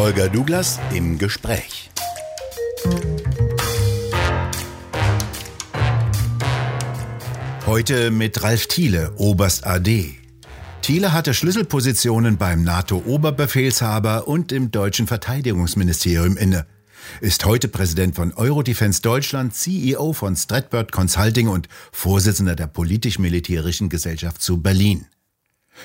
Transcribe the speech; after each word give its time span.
Holger 0.00 0.30
Douglas 0.30 0.78
im 0.94 1.18
Gespräch. 1.18 1.90
Heute 7.66 8.10
mit 8.10 8.42
Ralf 8.42 8.66
Thiele, 8.66 9.12
Oberst 9.18 9.66
AD. 9.66 10.14
Thiele 10.80 11.12
hatte 11.12 11.34
Schlüsselpositionen 11.34 12.38
beim 12.38 12.64
NATO-Oberbefehlshaber 12.64 14.26
und 14.26 14.52
im 14.52 14.70
deutschen 14.70 15.06
Verteidigungsministerium 15.06 16.38
inne. 16.38 16.64
Ist 17.20 17.44
heute 17.44 17.68
Präsident 17.68 18.16
von 18.16 18.32
Eurodefense 18.32 19.02
Deutschland, 19.02 19.54
CEO 19.54 20.14
von 20.14 20.34
Stratbird 20.34 20.92
Consulting 20.92 21.48
und 21.48 21.68
Vorsitzender 21.92 22.56
der 22.56 22.68
politisch-militärischen 22.68 23.90
Gesellschaft 23.90 24.40
zu 24.40 24.62
Berlin. 24.62 25.04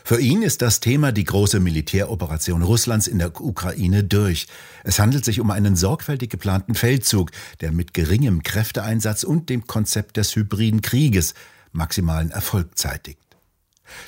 Für 0.03 0.19
ihn 0.19 0.41
ist 0.41 0.61
das 0.61 0.79
Thema 0.79 1.11
die 1.11 1.23
große 1.23 1.59
Militäroperation 1.59 2.61
Russlands 2.61 3.07
in 3.07 3.19
der 3.19 3.39
Ukraine 3.39 4.03
durch. 4.03 4.47
Es 4.83 4.99
handelt 4.99 5.25
sich 5.25 5.39
um 5.39 5.51
einen 5.51 5.75
sorgfältig 5.75 6.29
geplanten 6.29 6.75
Feldzug, 6.75 7.31
der 7.61 7.71
mit 7.71 7.93
geringem 7.93 8.43
Kräfteeinsatz 8.43 9.23
und 9.23 9.49
dem 9.49 9.67
Konzept 9.67 10.17
des 10.17 10.35
hybriden 10.35 10.81
Krieges 10.81 11.33
maximalen 11.71 12.31
Erfolg 12.31 12.77
zeitigt. 12.77 13.19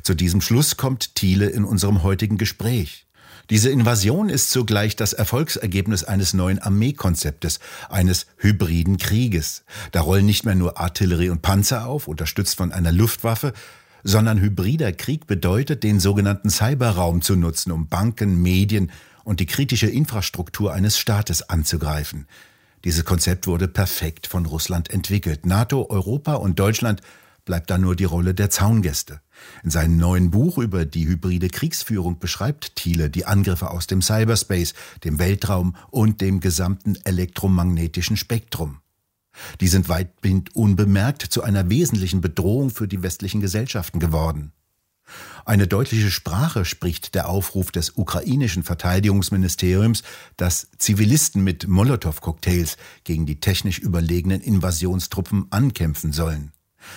Zu 0.03 0.15
diesem 0.15 0.41
Schluss 0.41 0.77
kommt 0.77 1.15
Thiele 1.15 1.47
in 1.47 1.63
unserem 1.63 2.03
heutigen 2.03 2.37
Gespräch. 2.37 3.07
Diese 3.49 3.69
Invasion 3.69 4.27
ist 4.27 4.49
zugleich 4.49 4.97
das 4.97 5.13
Erfolgsergebnis 5.13 6.03
eines 6.03 6.33
neuen 6.33 6.59
Armeekonzeptes, 6.59 7.59
eines 7.87 8.25
hybriden 8.37 8.97
Krieges. 8.97 9.63
Da 9.93 10.01
rollen 10.01 10.25
nicht 10.25 10.43
mehr 10.43 10.55
nur 10.55 10.77
Artillerie 10.77 11.29
und 11.29 11.41
Panzer 11.41 11.85
auf, 11.87 12.09
unterstützt 12.09 12.57
von 12.57 12.73
einer 12.73 12.91
Luftwaffe, 12.91 13.53
sondern 14.03 14.39
hybrider 14.39 14.91
Krieg 14.91 15.27
bedeutet, 15.27 15.83
den 15.83 15.99
sogenannten 15.99 16.49
Cyberraum 16.49 17.21
zu 17.21 17.35
nutzen, 17.35 17.71
um 17.71 17.87
Banken, 17.87 18.41
Medien 18.41 18.91
und 19.23 19.39
die 19.39 19.45
kritische 19.45 19.87
Infrastruktur 19.87 20.73
eines 20.73 20.97
Staates 20.97 21.49
anzugreifen. 21.49 22.27
Dieses 22.83 23.03
Konzept 23.05 23.47
wurde 23.47 23.67
perfekt 23.67 24.27
von 24.27 24.45
Russland 24.45 24.89
entwickelt. 24.89 25.45
NATO, 25.45 25.89
Europa 25.89 26.35
und 26.35 26.59
Deutschland 26.59 27.01
bleibt 27.43 27.69
da 27.69 27.77
nur 27.77 27.95
die 27.95 28.03
Rolle 28.03 28.33
der 28.33 28.49
Zaungäste. 28.49 29.21
In 29.63 29.71
seinem 29.71 29.97
neuen 29.97 30.31
Buch 30.31 30.57
über 30.57 30.85
die 30.85 31.07
hybride 31.07 31.47
Kriegsführung 31.47 32.19
beschreibt 32.19 32.75
Thiele 32.75 33.09
die 33.09 33.25
Angriffe 33.25 33.71
aus 33.71 33.87
dem 33.87 34.01
Cyberspace, 34.01 34.73
dem 35.03 35.17
Weltraum 35.17 35.75
und 35.89 36.21
dem 36.21 36.39
gesamten 36.39 36.97
elektromagnetischen 37.03 38.17
Spektrum. 38.17 38.79
Die 39.61 39.67
sind 39.67 39.89
weitgehend 39.89 40.55
unbemerkt 40.55 41.21
zu 41.21 41.43
einer 41.43 41.69
wesentlichen 41.69 42.21
Bedrohung 42.21 42.69
für 42.69 42.87
die 42.87 43.03
westlichen 43.03 43.41
Gesellschaften 43.41 43.99
geworden. 43.99 44.51
Eine 45.45 45.67
deutliche 45.67 46.11
Sprache 46.11 46.65
spricht 46.65 47.15
der 47.15 47.29
Aufruf 47.29 47.71
des 47.71 47.91
ukrainischen 47.95 48.63
Verteidigungsministeriums, 48.63 50.03
dass 50.35 50.67
Zivilisten 50.77 51.43
mit 51.43 51.67
Molotow-Cocktails 51.67 52.75
gegen 53.05 53.25
die 53.25 53.39
technisch 53.39 53.79
überlegenen 53.79 54.41
Invasionstruppen 54.41 55.47
ankämpfen 55.49 56.11
sollen. 56.11 56.51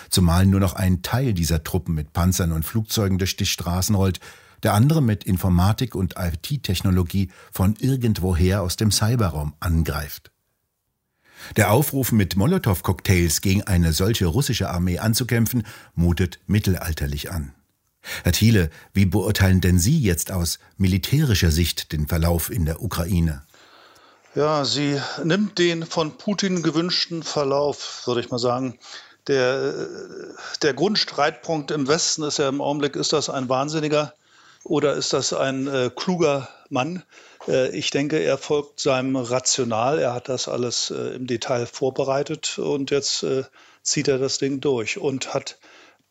Zumal 0.08 0.46
nur 0.46 0.60
noch 0.60 0.74
ein 0.74 1.02
Teil 1.02 1.32
dieser 1.34 1.62
Truppen 1.62 1.94
mit 1.94 2.12
Panzern 2.12 2.52
und 2.52 2.64
Flugzeugen 2.64 3.18
durch 3.18 3.36
die 3.36 3.46
Straßen 3.46 3.94
rollt, 3.94 4.20
der 4.62 4.74
andere 4.74 5.02
mit 5.02 5.24
Informatik 5.24 5.94
und 5.94 6.14
IT-Technologie 6.18 7.30
von 7.50 7.76
irgendwoher 7.76 8.62
aus 8.62 8.76
dem 8.76 8.90
Cyberraum 8.90 9.54
angreift. 9.60 10.32
Der 11.56 11.72
Aufruf, 11.72 12.12
mit 12.12 12.36
Molotow-Cocktails 12.36 13.40
gegen 13.40 13.62
eine 13.64 13.92
solche 13.92 14.26
russische 14.26 14.70
Armee 14.70 14.98
anzukämpfen, 14.98 15.66
mutet 15.94 16.40
mittelalterlich 16.46 17.30
an. 17.30 17.52
Herr 18.24 18.32
Thiele, 18.32 18.70
wie 18.94 19.06
beurteilen 19.06 19.60
denn 19.60 19.78
Sie 19.78 20.00
jetzt 20.00 20.32
aus 20.32 20.58
militärischer 20.76 21.50
Sicht 21.50 21.92
den 21.92 22.08
Verlauf 22.08 22.50
in 22.50 22.64
der 22.64 22.82
Ukraine? 22.82 23.42
Ja, 24.34 24.64
sie 24.64 25.00
nimmt 25.24 25.58
den 25.58 25.84
von 25.84 26.16
Putin 26.16 26.62
gewünschten 26.62 27.24
Verlauf, 27.24 28.06
würde 28.06 28.20
ich 28.20 28.30
mal 28.30 28.38
sagen. 28.38 28.78
Der, 29.26 29.88
der 30.62 30.72
Grundstreitpunkt 30.72 31.70
im 31.72 31.88
Westen 31.88 32.22
ist 32.22 32.38
ja 32.38 32.48
im 32.48 32.60
Augenblick, 32.60 32.96
ist 32.96 33.12
das 33.12 33.28
ein 33.28 33.48
Wahnsinniger 33.48 34.14
oder 34.64 34.94
ist 34.94 35.12
das 35.12 35.32
ein 35.32 35.66
äh, 35.66 35.90
kluger 35.94 36.48
Mann? 36.68 37.02
Äh, 37.50 37.76
ich 37.76 37.90
denke, 37.90 38.18
er 38.18 38.38
folgt 38.38 38.80
seinem 38.80 39.16
Rational. 39.16 39.98
Er 39.98 40.14
hat 40.14 40.28
das 40.28 40.48
alles 40.48 40.90
äh, 40.90 41.16
im 41.16 41.26
Detail 41.26 41.66
vorbereitet 41.66 42.58
und 42.58 42.90
jetzt 42.90 43.22
äh, 43.22 43.44
zieht 43.82 44.08
er 44.08 44.18
das 44.18 44.38
Ding 44.38 44.60
durch 44.60 44.98
und 44.98 45.34
hat 45.34 45.58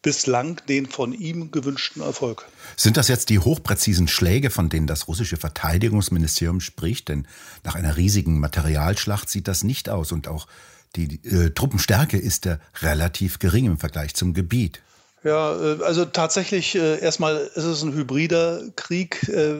bislang 0.01 0.61
den 0.67 0.85
von 0.85 1.13
ihm 1.13 1.51
gewünschten 1.51 2.01
Erfolg. 2.01 2.47
Sind 2.77 2.95
das 2.95 3.09
jetzt 3.09 3.29
die 3.29 3.39
hochpräzisen 3.39 4.07
Schläge, 4.07 4.49
von 4.49 4.69
denen 4.69 4.87
das 4.87 5.07
russische 5.07 5.37
Verteidigungsministerium 5.37 6.61
spricht? 6.61 7.09
Denn 7.09 7.27
nach 7.63 7.75
einer 7.75 7.97
riesigen 7.97 8.39
Materialschlacht 8.39 9.29
sieht 9.29 9.47
das 9.47 9.63
nicht 9.63 9.89
aus 9.89 10.11
und 10.11 10.27
auch 10.27 10.47
die 10.95 11.19
äh, 11.25 11.51
Truppenstärke 11.51 12.17
ist 12.17 12.45
ja 12.45 12.59
relativ 12.81 13.39
gering 13.39 13.65
im 13.65 13.77
Vergleich 13.77 14.15
zum 14.15 14.33
Gebiet. 14.33 14.81
Ja, 15.23 15.53
äh, 15.59 15.83
also 15.83 16.05
tatsächlich 16.05 16.75
äh, 16.75 16.99
erstmal 16.99 17.37
ist 17.37 17.63
es 17.63 17.83
ein 17.83 17.93
hybrider 17.93 18.61
Krieg, 18.75 19.27
äh, 19.27 19.55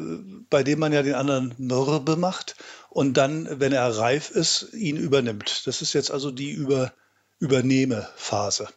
bei 0.50 0.64
dem 0.64 0.80
man 0.80 0.94
ja 0.94 1.04
den 1.04 1.16
anderen 1.16 1.54
mürbe 1.58 2.16
macht 2.16 2.56
und 2.90 3.16
dann, 3.16 3.60
wenn 3.60 3.74
er 3.74 3.98
reif 3.98 4.32
ist, 4.32 4.74
ihn 4.74 4.98
übernimmt. 4.98 5.68
Das 5.68 5.82
ist 5.82 5.94
jetzt 5.94 6.12
also 6.12 6.32
die 6.32 6.52
Über 6.52 6.94
Übernehmephase, 7.42 8.68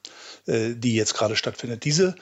die 0.46 0.94
jetzt 0.94 1.14
gerade 1.14 1.34
stattfindet. 1.34 1.84
Diese 1.84 2.14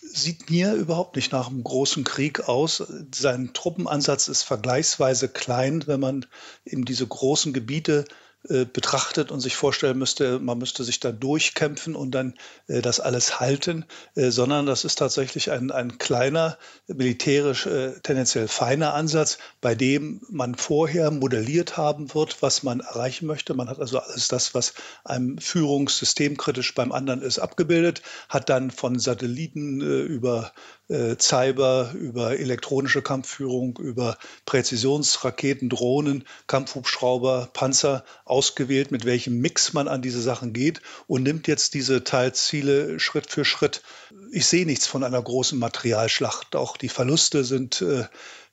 sieht 0.00 0.48
mir 0.48 0.72
überhaupt 0.72 1.16
nicht 1.16 1.32
nach 1.32 1.48
einem 1.48 1.62
großen 1.62 2.04
Krieg 2.04 2.48
aus. 2.48 2.82
Sein 3.14 3.50
Truppenansatz 3.52 4.28
ist 4.28 4.42
vergleichsweise 4.42 5.28
klein, 5.28 5.86
wenn 5.86 6.00
man 6.00 6.24
eben 6.64 6.86
diese 6.86 7.06
großen 7.06 7.52
Gebiete 7.52 8.06
äh, 8.48 8.64
betrachtet 8.64 9.30
und 9.30 9.38
sich 9.38 9.54
vorstellen 9.54 9.98
müsste, 9.98 10.40
man 10.40 10.58
müsste 10.58 10.82
sich 10.82 10.98
da 10.98 11.12
durchkämpfen 11.12 11.94
und 11.94 12.10
dann 12.10 12.34
äh, 12.66 12.82
das 12.82 12.98
alles 12.98 13.38
halten, 13.38 13.84
äh, 14.16 14.30
sondern 14.30 14.66
das 14.66 14.84
ist 14.84 14.98
tatsächlich 14.98 15.52
ein, 15.52 15.70
ein 15.70 15.98
kleiner, 15.98 16.58
militärisch 16.88 17.66
äh, 17.66 17.92
tendenziell 18.02 18.48
feiner 18.48 18.94
Ansatz, 18.94 19.38
bei 19.60 19.76
dem 19.76 20.22
man 20.28 20.56
vorher 20.56 21.12
modelliert 21.12 21.76
haben 21.76 22.12
wird, 22.14 22.42
was 22.42 22.64
man 22.64 22.80
erreichen 22.80 23.26
möchte. 23.26 23.54
Man 23.54 23.68
hat 23.68 23.78
also 23.78 24.00
alles 24.00 24.26
das, 24.26 24.54
was 24.54 24.74
einem 25.04 25.38
Führungssystemkritisch 25.38 26.74
beim 26.74 26.90
anderen 26.90 27.22
ist, 27.22 27.38
abgebildet, 27.38 28.02
hat 28.28 28.48
dann 28.48 28.72
von 28.72 28.98
Satelliten 28.98 29.80
äh, 29.80 30.02
über 30.02 30.52
äh, 30.88 31.16
Cyber, 31.18 31.92
über 31.94 32.38
elektronische 32.38 33.02
Kampfführung, 33.02 33.78
über 33.78 34.18
Präzisionsraketen, 34.46 35.68
Drohnen, 35.68 36.24
Kampfhubschrauber, 36.46 37.50
Panzer 37.52 38.04
ausgewählt, 38.24 38.90
mit 38.90 39.04
welchem 39.04 39.38
Mix 39.40 39.72
man 39.72 39.88
an 39.88 40.02
diese 40.02 40.20
Sachen 40.20 40.52
geht 40.52 40.80
und 41.06 41.22
nimmt 41.22 41.48
jetzt 41.48 41.74
diese 41.74 42.04
Teilziele 42.04 42.98
Schritt 43.00 43.30
für 43.30 43.44
Schritt. 43.44 43.82
Ich 44.30 44.46
sehe 44.46 44.66
nichts 44.66 44.86
von 44.86 45.04
einer 45.04 45.22
großen 45.22 45.58
Materialschlacht. 45.58 46.56
Auch 46.56 46.76
die 46.76 46.88
Verluste 46.88 47.44
sind 47.44 47.82
äh, 47.82 48.06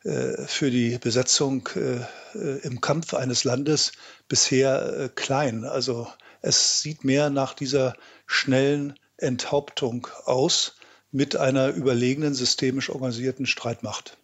äh 0.04 0.48
für 0.48 0.72
die 0.72 0.98
Besetzung 0.98 1.68
äh, 1.76 2.02
äh, 2.38 2.60
im 2.62 2.80
Kampf 2.82 3.14
eines 3.14 3.44
Landes 3.44 3.92
bisher 4.28 4.98
äh, 4.98 5.10
klein. 5.10 5.66
Also 5.66 6.08
es 6.42 6.82
sieht 6.82 7.04
mehr 7.04 7.30
nach 7.30 7.54
dieser 7.54 7.96
schnellen 8.26 8.98
Enthauptung 9.18 10.08
aus 10.24 10.76
mit 11.12 11.36
einer 11.36 11.70
überlegenen, 11.70 12.34
systemisch 12.34 12.90
organisierten 12.90 13.46
Streitmacht. 13.46 14.18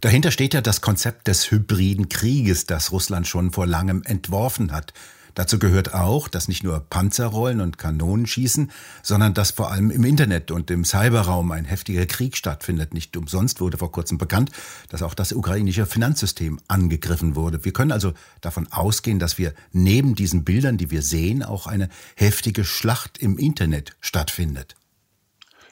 Dahinter 0.00 0.30
steht 0.30 0.54
ja 0.54 0.60
das 0.60 0.80
Konzept 0.80 1.26
des 1.28 1.50
hybriden 1.50 2.08
Krieges, 2.08 2.66
das 2.66 2.92
Russland 2.92 3.26
schon 3.26 3.52
vor 3.52 3.66
langem 3.66 4.02
entworfen 4.04 4.72
hat. 4.72 4.92
Dazu 5.34 5.60
gehört 5.60 5.94
auch, 5.94 6.26
dass 6.26 6.48
nicht 6.48 6.64
nur 6.64 6.80
Panzerrollen 6.80 7.60
und 7.60 7.78
Kanonen 7.78 8.26
schießen, 8.26 8.72
sondern 9.04 9.34
dass 9.34 9.52
vor 9.52 9.70
allem 9.70 9.92
im 9.92 10.02
Internet 10.02 10.50
und 10.50 10.68
im 10.70 10.84
Cyberraum 10.84 11.52
ein 11.52 11.64
heftiger 11.64 12.06
Krieg 12.06 12.36
stattfindet. 12.36 12.92
Nicht 12.92 13.16
umsonst 13.16 13.60
wurde 13.60 13.78
vor 13.78 13.92
kurzem 13.92 14.18
bekannt, 14.18 14.50
dass 14.88 15.02
auch 15.02 15.14
das 15.14 15.32
ukrainische 15.32 15.86
Finanzsystem 15.86 16.58
angegriffen 16.66 17.36
wurde. 17.36 17.64
Wir 17.64 17.72
können 17.72 17.92
also 17.92 18.14
davon 18.40 18.66
ausgehen, 18.72 19.20
dass 19.20 19.38
wir 19.38 19.54
neben 19.70 20.16
diesen 20.16 20.42
Bildern, 20.42 20.76
die 20.76 20.90
wir 20.90 21.02
sehen, 21.02 21.44
auch 21.44 21.68
eine 21.68 21.88
heftige 22.16 22.64
Schlacht 22.64 23.18
im 23.18 23.38
Internet 23.38 23.96
stattfindet 24.00 24.74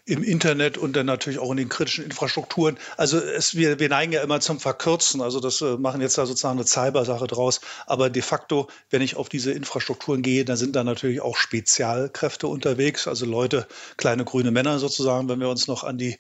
im 0.07 0.23
Internet 0.23 0.79
und 0.79 0.95
dann 0.95 1.07
natürlich 1.07 1.41
auch 1.41 1.51
in 1.51 1.57
den 1.57 1.69
kritischen 1.69 2.05
Infrastrukturen. 2.05 2.79
Also 2.97 3.19
es, 3.19 3.57
wir, 3.57 3.81
wir 3.81 3.89
neigen 3.89 4.13
ja 4.13 4.23
immer 4.23 4.41
zum 4.41 4.61
Verkürzen. 4.61 5.21
Also 5.21 5.41
das 5.41 5.61
äh, 5.61 5.77
machen 5.77 6.01
jetzt 6.01 6.17
da 6.17 6.27
sozusagen 6.27 6.59
eine 6.59 6.67
Cybersache 6.67 7.27
draus. 7.27 7.61
Aber 7.87 8.09
de 8.09 8.23
facto, 8.23 8.69
wenn 8.91 9.03
ich 9.03 9.17
auf 9.17 9.29
diese 9.29 9.51
Infrastrukturen 9.51 10.23
gehe, 10.23 10.45
dann 10.45 10.57
sind 10.57 10.77
da 10.77 10.85
natürlich 10.85 11.21
auch 11.21 11.37
Spezialkräfte 11.37 12.47
unterwegs. 12.47 13.09
Also 13.09 13.27
Leute, 13.27 13.67
kleine 13.97 14.25
grüne 14.25 14.53
Männer 14.53 14.79
sozusagen, 14.79 15.29
wenn 15.29 15.41
wir 15.41 15.49
uns 15.49 15.67
noch 15.67 15.83
an 15.83 15.99
die 15.99 16.19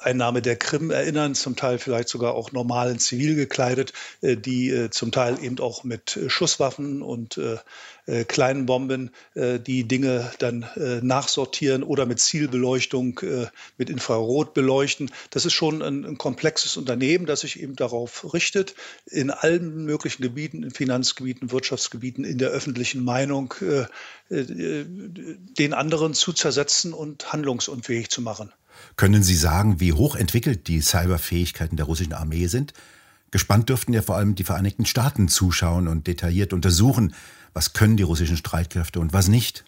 Einnahme 0.00 0.42
der 0.42 0.56
Krim 0.56 0.90
erinnern, 0.90 1.34
zum 1.34 1.56
Teil 1.56 1.78
vielleicht 1.78 2.08
sogar 2.08 2.34
auch 2.34 2.52
normal 2.52 2.90
in 2.90 2.98
Zivil 2.98 3.34
gekleidet, 3.36 3.92
äh, 4.20 4.36
die 4.36 4.70
äh, 4.70 4.90
zum 4.90 5.12
Teil 5.12 5.42
eben 5.42 5.58
auch 5.60 5.84
mit 5.84 6.16
äh, 6.16 6.28
Schusswaffen 6.30 7.02
und 7.02 7.38
äh, 7.38 7.56
äh, 8.06 8.24
kleinen 8.24 8.66
Bomben 8.66 9.10
die 9.34 9.84
Dinge 9.84 10.30
dann 10.38 10.64
nachsortieren 11.02 11.82
oder 11.82 12.06
mit 12.06 12.20
Zielbeleuchtung 12.20 12.66
Beleuchtung, 12.66 13.18
äh, 13.20 13.46
mit 13.78 13.90
Infrarot 13.90 14.54
beleuchten. 14.54 15.10
Das 15.30 15.44
ist 15.44 15.52
schon 15.52 15.82
ein, 15.82 16.04
ein, 16.04 16.18
komplexes 16.18 16.76
Unternehmen, 16.76 17.26
das 17.26 17.40
sich 17.40 17.60
eben 17.60 17.76
darauf 17.76 18.32
richtet, 18.32 18.74
in 19.06 19.30
allen 19.30 19.84
möglichen 19.84 20.22
Gebieten, 20.22 20.62
in 20.62 20.70
Finanzgebieten, 20.70 21.50
Wirtschaftsgebieten, 21.50 22.24
in 22.24 22.38
der 22.38 22.50
öffentlichen 22.50 23.04
Meinung, 23.04 23.54
äh, 23.60 24.34
äh, 24.34 24.84
den 24.86 25.74
anderen 25.74 26.14
zu 26.14 26.32
zersetzen 26.32 26.92
und 26.92 27.32
handlungsunfähig 27.32 28.08
zu 28.10 28.22
machen. 28.22 28.52
Können 28.96 29.22
Sie 29.22 29.36
sagen, 29.36 29.80
wie 29.80 29.92
hochentwickelt 29.92 30.68
die 30.68 30.80
Cyberfähigkeiten 30.80 31.76
der 31.76 31.86
russischen 31.86 32.12
Armee 32.12 32.46
sind? 32.46 32.72
Gespannt 33.30 33.68
dürften 33.68 33.92
ja 33.92 34.02
vor 34.02 34.16
allem 34.16 34.34
die 34.34 34.44
Vereinigten 34.44 34.86
Staaten 34.86 35.28
zuschauen 35.28 35.88
und 35.88 36.06
detailliert 36.06 36.52
untersuchen, 36.52 37.14
was 37.52 37.72
können 37.72 37.96
die 37.96 38.02
russischen 38.02 38.36
Streitkräfte 38.36 39.00
und 39.00 39.12
was 39.12 39.28
nicht. 39.28 39.64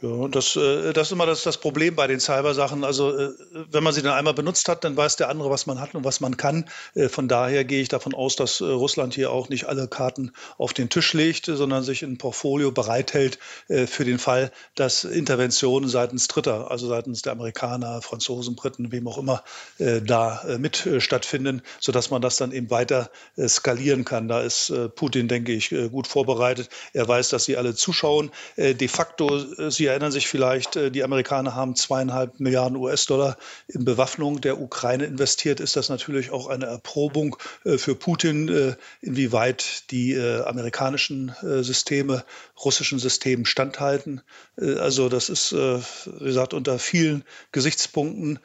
Ja, 0.00 0.28
das, 0.28 0.54
äh, 0.54 0.92
das 0.92 1.08
ist 1.08 1.12
immer 1.12 1.26
das, 1.26 1.42
das 1.42 1.58
Problem 1.58 1.96
bei 1.96 2.06
den 2.06 2.20
Cybersachen. 2.20 2.84
Also 2.84 3.16
äh, 3.18 3.30
wenn 3.72 3.82
man 3.82 3.92
sie 3.92 4.00
dann 4.02 4.12
einmal 4.12 4.34
benutzt 4.34 4.68
hat, 4.68 4.84
dann 4.84 4.96
weiß 4.96 5.16
der 5.16 5.28
andere, 5.28 5.50
was 5.50 5.66
man 5.66 5.80
hat 5.80 5.96
und 5.96 6.04
was 6.04 6.20
man 6.20 6.36
kann. 6.36 6.66
Äh, 6.94 7.08
von 7.08 7.26
daher 7.26 7.64
gehe 7.64 7.82
ich 7.82 7.88
davon 7.88 8.14
aus, 8.14 8.36
dass 8.36 8.62
Russland 8.62 9.14
hier 9.14 9.32
auch 9.32 9.48
nicht 9.48 9.64
alle 9.66 9.88
Karten 9.88 10.30
auf 10.56 10.72
den 10.72 10.88
Tisch 10.88 11.14
legt, 11.14 11.46
sondern 11.46 11.82
sich 11.82 12.02
ein 12.02 12.16
Portfolio 12.16 12.70
bereithält 12.70 13.38
für 13.68 14.04
den 14.04 14.18
Fall, 14.18 14.52
dass 14.74 15.04
Interventionen 15.04 15.88
seitens 15.88 16.28
Dritter, 16.28 16.70
also 16.70 16.88
seitens 16.88 17.22
der 17.22 17.32
Amerikaner, 17.32 18.02
Franzosen, 18.02 18.56
Briten, 18.56 18.92
wem 18.92 19.08
auch 19.08 19.18
immer, 19.18 19.42
da 19.78 20.42
mit 20.58 20.88
stattfinden, 20.98 21.62
sodass 21.80 22.10
man 22.10 22.22
das 22.22 22.36
dann 22.36 22.52
eben 22.52 22.70
weiter 22.70 23.10
skalieren 23.46 24.04
kann. 24.04 24.28
Da 24.28 24.42
ist 24.42 24.72
Putin, 24.94 25.28
denke 25.28 25.52
ich, 25.52 25.74
gut 25.90 26.06
vorbereitet. 26.06 26.68
Er 26.92 27.06
weiß, 27.06 27.30
dass 27.30 27.44
sie 27.44 27.56
alle 27.56 27.74
zuschauen. 27.74 28.30
De 28.56 28.88
facto 28.88 29.38
sie 29.70 29.87
erinnern 29.90 30.12
sich 30.12 30.28
vielleicht, 30.28 30.76
äh, 30.76 30.90
die 30.90 31.04
Amerikaner 31.04 31.54
haben 31.54 31.76
zweieinhalb 31.76 32.40
Milliarden 32.40 32.76
US-Dollar 32.76 33.36
in 33.66 33.84
Bewaffnung 33.84 34.40
der 34.40 34.60
Ukraine 34.60 35.04
investiert. 35.04 35.60
Ist 35.60 35.76
das 35.76 35.88
natürlich 35.88 36.30
auch 36.30 36.46
eine 36.48 36.66
Erprobung 36.66 37.36
äh, 37.64 37.78
für 37.78 37.94
Putin, 37.94 38.48
äh, 38.48 38.76
inwieweit 39.00 39.90
die 39.90 40.18
amerikanischen 40.18 41.34
Systeme 41.42 42.24
russischen 42.64 42.98
Systemen 42.98 43.46
standhalten. 43.46 44.20
Also 44.56 45.08
das 45.08 45.28
ist, 45.28 45.52
wie 45.52 46.24
gesagt, 46.24 46.54
unter 46.54 46.78
vielen 46.78 47.24
Gesichtspunkten 47.52 48.38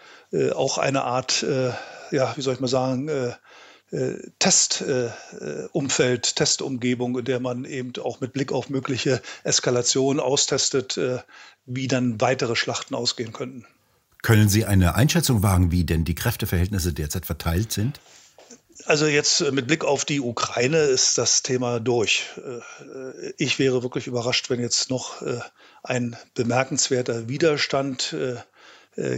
auch 0.54 0.78
eine 0.78 1.04
Art, 1.04 1.45
ja, 2.12 2.34
wie 2.36 2.42
soll 2.42 2.54
ich 2.54 2.60
mal 2.60 2.68
sagen, 2.68 3.36
Testumfeld, 4.40 6.28
äh, 6.28 6.34
Testumgebung, 6.36 7.19
in 7.19 7.25
der 7.25 7.40
man 7.40 7.66
eben 7.66 7.94
auch 8.01 8.19
mit 8.22 8.34
Blick 8.34 8.51
auf 8.51 8.69
mögliche 8.69 9.22
Eskalationen 9.44 10.19
austestet, 10.19 10.98
äh, 10.98 11.19
wie 11.66 11.88
dann 11.88 12.19
weitere 12.19 12.56
Schlachten 12.56 12.95
ausgehen 12.95 13.34
könnten. 13.34 13.66
Können 14.24 14.50
Sie 14.50 14.66
eine 14.66 14.95
Einschätzung 14.95 15.44
wagen, 15.44 15.72
wie 15.72 15.84
denn 15.84 16.06
die 16.06 16.16
Kräfteverhältnisse 16.16 16.94
derzeit 16.94 17.25
verteilt 17.25 17.72
sind? 17.72 18.00
Also 18.86 19.06
jetzt 19.06 19.51
mit 19.51 19.68
Blick 19.68 19.86
auf 19.86 20.06
die 20.06 20.19
Ukraine 20.19 20.78
ist 20.80 21.18
das 21.18 21.44
Thema 21.44 21.80
durch. 21.80 22.25
Ich 23.38 23.60
wäre 23.60 23.84
wirklich 23.84 24.07
überrascht, 24.07 24.50
wenn 24.50 24.60
jetzt 24.60 24.90
noch 24.90 25.22
ein 25.84 26.16
bemerkenswerter 26.34 27.28
Widerstand 27.28 28.13
äh, 28.13 28.38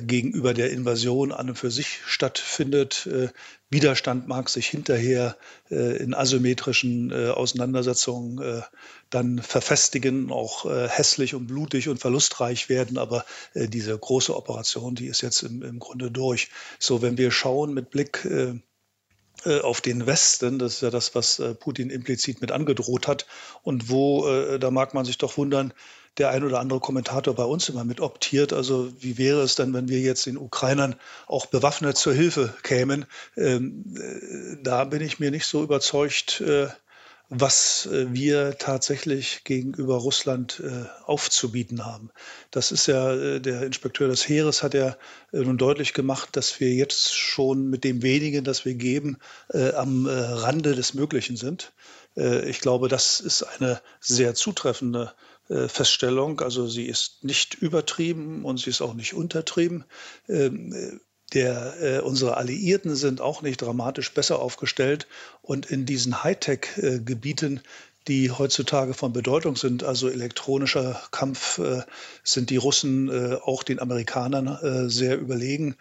gegenüber 0.01 0.53
der 0.53 0.71
Invasion 0.71 1.31
an 1.31 1.49
und 1.49 1.55
für 1.57 1.71
sich 1.71 1.99
stattfindet. 2.05 3.07
Äh, 3.11 3.29
Widerstand 3.69 4.27
mag 4.27 4.49
sich 4.49 4.67
hinterher 4.67 5.35
äh, 5.69 5.97
in 5.97 6.13
asymmetrischen 6.13 7.11
Auseinandersetzungen 7.11 8.63
dann 9.09 9.39
verfestigen, 9.39 10.31
auch 10.31 10.65
hässlich 10.65 11.33
und 11.35 11.47
blutig 11.47 11.89
und 11.89 11.99
verlustreich 11.99 12.69
werden. 12.69 12.97
Aber 12.97 13.25
diese 13.55 13.97
große 13.97 14.35
Operation, 14.35 14.95
die 14.95 15.07
ist 15.07 15.21
jetzt 15.21 15.41
im, 15.43 15.61
im 15.61 15.79
Grunde 15.79 16.11
durch. 16.11 16.49
So, 16.79 17.01
wenn 17.01 17.17
wir 17.17 17.31
schauen 17.31 17.73
mit 17.73 17.89
Blick 17.89 18.27
auf 19.61 19.81
den 19.81 20.05
Westen, 20.05 20.59
das 20.59 20.75
ist 20.75 20.81
ja 20.81 20.89
das, 20.89 21.15
was 21.15 21.41
Putin 21.59 21.89
implizit 21.89 22.41
mit 22.41 22.51
angedroht 22.51 23.07
hat, 23.07 23.25
und 23.63 23.89
wo, 23.89 24.57
da 24.57 24.71
mag 24.71 24.93
man 24.93 25.05
sich 25.05 25.17
doch 25.17 25.37
wundern, 25.37 25.73
der 26.17 26.29
ein 26.29 26.43
oder 26.43 26.59
andere 26.59 26.79
Kommentator 26.79 27.35
bei 27.35 27.43
uns 27.43 27.67
immer 27.69 27.83
mit 27.83 27.99
optiert. 27.99 28.53
Also 28.53 28.91
wie 28.99 29.17
wäre 29.17 29.41
es 29.41 29.55
dann, 29.55 29.73
wenn 29.73 29.89
wir 29.89 29.99
jetzt 29.99 30.25
den 30.25 30.37
Ukrainern 30.37 30.95
auch 31.27 31.45
bewaffnet 31.45 31.97
zur 31.97 32.13
Hilfe 32.13 32.53
kämen? 32.63 33.05
Ähm, 33.35 33.83
äh, 33.97 34.57
da 34.63 34.85
bin 34.85 35.01
ich 35.01 35.19
mir 35.19 35.31
nicht 35.31 35.45
so 35.45 35.61
überzeugt, 35.61 36.41
äh, 36.41 36.67
was 37.29 37.87
äh, 37.87 38.13
wir 38.13 38.57
tatsächlich 38.57 39.43
gegenüber 39.43 39.95
Russland 39.95 40.61
äh, 40.63 40.85
aufzubieten 41.05 41.85
haben. 41.85 42.11
Das 42.51 42.71
ist 42.71 42.87
ja, 42.87 43.13
äh, 43.13 43.41
der 43.41 43.63
Inspekteur 43.63 44.07
des 44.07 44.27
Heeres 44.27 44.63
hat 44.63 44.73
ja 44.73 44.95
nun 45.31 45.57
deutlich 45.57 45.93
gemacht, 45.93 46.29
dass 46.35 46.59
wir 46.59 46.73
jetzt 46.73 47.13
schon 47.13 47.69
mit 47.69 47.83
dem 47.83 48.03
wenigen, 48.03 48.43
das 48.43 48.63
wir 48.63 48.75
geben, 48.75 49.17
am 49.49 50.07
Rande 50.07 50.75
des 50.75 50.93
Möglichen 50.93 51.35
sind. 51.35 51.73
ich 52.15 52.61
glaube, 52.61 52.87
das 52.87 53.19
ist 53.19 53.43
eine 53.43 53.81
sehr 53.99 54.33
zutreffende 54.33 55.11
Feststellung. 55.49 56.39
Also 56.39 56.67
sie 56.67 56.85
ist 56.85 57.25
nicht 57.25 57.55
übertrieben 57.55 58.45
und 58.45 58.61
sie 58.61 58.69
ist 58.69 58.81
auch 58.81 58.93
nicht 58.93 59.13
untertrieben. 59.13 59.83
Äh, 61.31 61.33
der, 61.33 61.73
äh, 61.81 61.99
unsere 61.99 62.37
Alliierten 62.37 62.95
sind 62.95 63.21
auch 63.21 63.41
nicht 63.41 63.61
dramatisch 63.61 64.13
besser 64.13 64.39
aufgestellt. 64.39 65.07
Und 65.41 65.65
in 65.65 65.85
diesen 65.85 66.23
Hightech-Gebieten, 66.23 67.61
die 68.07 68.29
heutzutage 68.29 68.93
von 68.93 69.13
Bedeutung 69.13 69.55
sind, 69.55 69.83
also 69.83 70.07
elektronischer 70.07 71.01
Kampf, 71.09 71.57
äh, 71.57 71.81
sind 72.23 72.51
die 72.51 72.57
Russen 72.57 73.09
äh, 73.09 73.37
auch 73.43 73.63
den 73.63 73.79
Amerikanern 73.79 74.47
äh, 74.47 74.89
sehr 74.89 75.17
überlegen. 75.17 75.75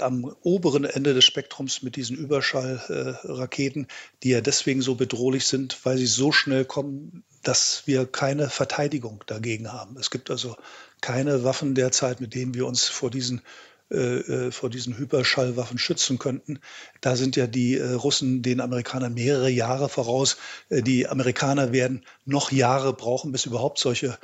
am 0.00 0.34
oberen 0.42 0.84
Ende 0.84 1.12
des 1.12 1.24
Spektrums 1.24 1.82
mit 1.82 1.96
diesen 1.96 2.16
Überschallraketen, 2.16 3.88
die 4.22 4.30
ja 4.30 4.40
deswegen 4.40 4.80
so 4.80 4.94
bedrohlich 4.94 5.46
sind, 5.46 5.84
weil 5.84 5.98
sie 5.98 6.06
so 6.06 6.32
schnell 6.32 6.64
kommen, 6.64 7.24
dass 7.42 7.82
wir 7.86 8.06
keine 8.06 8.48
Verteidigung 8.48 9.22
dagegen 9.26 9.72
haben. 9.72 9.96
Es 9.98 10.10
gibt 10.10 10.30
also 10.30 10.56
keine 11.00 11.44
Waffen 11.44 11.74
derzeit, 11.74 12.20
mit 12.20 12.34
denen 12.34 12.54
wir 12.54 12.66
uns 12.66 12.84
vor 12.84 13.10
diesen 13.10 13.42
äh, 13.88 13.98
äh, 13.98 14.50
vor 14.50 14.68
diesen 14.68 14.98
Hyperschallwaffen 14.98 15.78
schützen 15.78 16.18
könnten. 16.18 16.58
Da 17.00 17.14
sind 17.14 17.36
ja 17.36 17.46
die 17.46 17.76
äh, 17.76 17.92
Russen 17.92 18.42
den 18.42 18.60
Amerikanern 18.60 19.14
mehrere 19.14 19.48
Jahre 19.48 19.88
voraus. 19.88 20.38
Die 20.70 21.06
Amerikaner 21.06 21.70
werden 21.70 22.04
noch 22.24 22.50
Jahre 22.50 22.92
brauchen, 22.92 23.30
bis 23.30 23.46
überhaupt 23.46 23.78
solche 23.78 24.18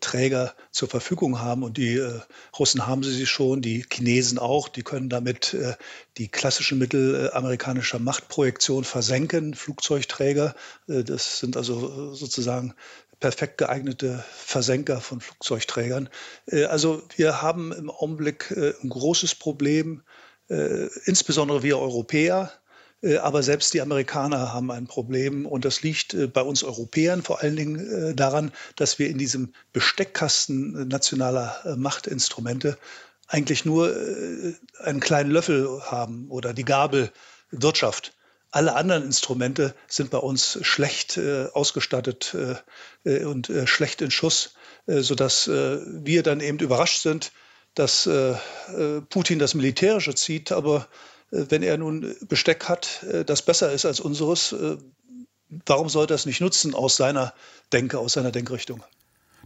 Träger 0.00 0.54
zur 0.72 0.88
Verfügung 0.88 1.40
haben. 1.40 1.62
Und 1.62 1.78
die 1.78 2.04
Russen 2.58 2.86
haben 2.86 3.02
sie 3.02 3.24
schon, 3.24 3.62
die 3.62 3.86
Chinesen 3.90 4.38
auch. 4.38 4.68
Die 4.68 4.82
können 4.82 5.08
damit 5.08 5.56
die 6.18 6.28
klassischen 6.28 6.78
Mittel 6.78 7.30
amerikanischer 7.32 8.00
Machtprojektion 8.00 8.84
versenken, 8.84 9.54
Flugzeugträger. 9.54 10.54
das 10.86 11.38
sind 11.38 11.56
also 11.56 12.12
sozusagen 12.14 12.74
perfekt 13.20 13.58
geeignete 13.58 14.24
Versenker 14.32 15.00
von 15.00 15.20
Flugzeugträgern. 15.20 16.08
Äh, 16.46 16.64
also 16.64 17.02
wir 17.16 17.42
haben 17.42 17.72
im 17.72 17.90
Augenblick 17.90 18.50
äh, 18.50 18.72
ein 18.82 18.88
großes 18.88 19.34
Problem, 19.34 20.02
äh, 20.48 20.86
insbesondere 21.04 21.62
wir 21.62 21.78
Europäer. 21.78 22.52
Aber 23.22 23.42
selbst 23.42 23.72
die 23.72 23.80
Amerikaner 23.80 24.52
haben 24.52 24.70
ein 24.70 24.86
Problem 24.86 25.46
und 25.46 25.64
das 25.64 25.80
liegt 25.80 26.34
bei 26.34 26.42
uns 26.42 26.62
Europäern 26.62 27.22
vor 27.22 27.40
allen 27.40 27.56
Dingen 27.56 28.14
daran, 28.14 28.52
dass 28.76 28.98
wir 28.98 29.08
in 29.08 29.16
diesem 29.16 29.54
Besteckkasten 29.72 30.86
nationaler 30.86 31.76
Machtinstrumente 31.78 32.76
eigentlich 33.26 33.64
nur 33.64 33.96
einen 34.80 35.00
kleinen 35.00 35.30
Löffel 35.30 35.80
haben 35.86 36.28
oder 36.28 36.52
die 36.52 36.66
Gabel 36.66 37.10
Wirtschaft. 37.50 38.12
Alle 38.52 38.74
anderen 38.74 39.04
Instrumente 39.04 39.74
sind 39.86 40.10
bei 40.10 40.18
uns 40.18 40.58
schlecht 40.62 41.16
äh, 41.16 41.46
ausgestattet 41.52 42.34
äh, 42.34 42.56
äh 43.08 43.24
und 43.24 43.48
äh, 43.48 43.66
schlecht 43.66 44.02
in 44.02 44.10
Schuss, 44.10 44.54
äh, 44.86 45.00
sodass 45.00 45.46
äh, 45.46 45.78
wir 45.86 46.22
dann 46.22 46.40
eben 46.40 46.58
überrascht 46.58 47.02
sind, 47.02 47.32
dass 47.74 48.08
Putin 49.10 49.38
das 49.38 49.54
Militärische 49.54 50.16
zieht. 50.16 50.50
Aber 50.50 50.88
wenn 51.30 51.62
er 51.62 51.78
nun 51.78 52.16
Besteck 52.22 52.64
hat, 52.64 53.06
das 53.26 53.42
besser 53.42 53.70
ist 53.70 53.86
als 53.86 54.00
unseres, 54.00 54.52
warum 55.66 55.88
sollte 55.88 56.14
er 56.14 56.16
es 56.16 56.26
nicht 56.26 56.40
nutzen 56.40 56.74
aus 56.74 56.96
seiner 56.96 57.32
Denke, 57.72 58.00
aus 58.00 58.14
seiner 58.14 58.32
Denkrichtung? 58.32 58.82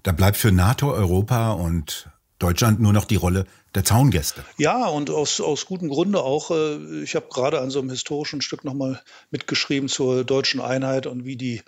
Da 0.04 0.12
bleibt 0.12 0.38
für 0.38 0.52
NATO, 0.52 0.90
Europa 0.90 1.52
und 1.52 2.08
Deutschland 2.38 2.80
nur 2.80 2.92
noch 2.92 3.04
die 3.04 3.16
Rolle 3.16 3.46
der 3.74 3.84
Zaungäste. 3.84 4.44
Ja, 4.58 4.86
und 4.86 5.10
aus, 5.10 5.40
aus 5.40 5.66
gutem 5.66 5.88
Grunde 5.88 6.22
auch. 6.22 6.50
Äh, 6.50 7.02
ich 7.02 7.14
habe 7.14 7.26
gerade 7.30 7.60
an 7.60 7.70
so 7.70 7.80
einem 7.80 7.90
historischen 7.90 8.40
Stück 8.40 8.64
nochmal 8.64 9.00
mitgeschrieben 9.30 9.88
zur 9.88 10.24
deutschen 10.24 10.60
Einheit 10.60 11.06
und 11.06 11.24
wie 11.24 11.36
die 11.36 11.62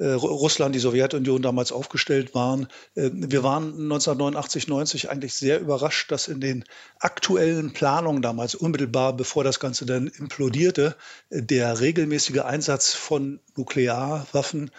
äh, 0.00 0.12
Russland, 0.12 0.74
die 0.74 0.78
Sowjetunion 0.78 1.42
damals 1.42 1.72
aufgestellt 1.72 2.34
waren. 2.34 2.68
Äh, 2.94 3.10
wir 3.12 3.42
waren 3.42 3.64
1989, 3.66 4.66
90 4.66 5.10
eigentlich 5.10 5.34
sehr 5.34 5.60
überrascht, 5.60 6.10
dass 6.10 6.28
in 6.28 6.40
den 6.40 6.64
aktuellen 6.98 7.72
Planungen 7.72 8.22
damals, 8.22 8.54
unmittelbar 8.54 9.14
bevor 9.14 9.44
das 9.44 9.60
Ganze 9.60 9.84
dann 9.84 10.06
implodierte, 10.06 10.96
der 11.30 11.80
regelmäßige 11.80 12.40
Einsatz 12.40 12.94
von 12.94 13.40
Nuklearwaffen 13.56 14.70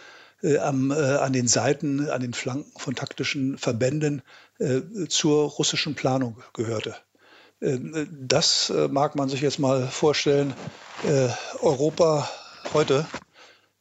äh, 0.42 0.58
am, 0.58 0.90
äh, 0.90 0.94
an 0.94 1.32
den 1.32 1.46
Seiten, 1.46 2.10
an 2.10 2.20
den 2.20 2.34
Flanken 2.34 2.78
von 2.78 2.94
taktischen 2.94 3.58
Verbänden 3.58 4.22
äh, 4.58 4.80
zur 5.08 5.48
russischen 5.48 5.94
Planung 5.94 6.42
gehörte. 6.52 6.96
Das 8.10 8.72
mag 8.90 9.14
man 9.14 9.28
sich 9.28 9.40
jetzt 9.40 9.60
mal 9.60 9.86
vorstellen. 9.86 10.52
Europa 11.60 12.28
heute 12.74 13.06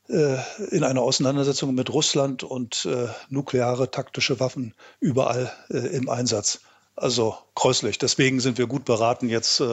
in 0.07 0.83
einer 0.83 1.01
Auseinandersetzung 1.01 1.73
mit 1.73 1.91
Russland 1.91 2.43
und 2.43 2.87
nukleare 3.29 3.89
taktische 3.89 4.39
Waffen 4.39 4.75
überall 4.99 5.51
im 5.69 6.09
Einsatz. 6.09 6.59
Also 6.95 7.35
kreuzlich. 7.55 7.97
Deswegen 7.97 8.39
sind 8.39 8.59
wir 8.59 8.67
gut 8.67 8.85
beraten, 8.85 9.29
jetzt 9.29 9.63